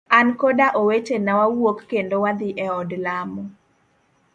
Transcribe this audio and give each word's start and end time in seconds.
An 0.17 0.27
koda 0.39 0.67
owetena 0.79 1.31
wawuok 1.39 1.79
kendo 1.89 2.15
wadhi 2.23 2.49
e 2.65 2.67
od 2.79 2.89
lamo. 3.05 3.43